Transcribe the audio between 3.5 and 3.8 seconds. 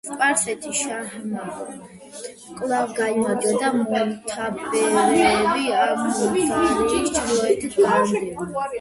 და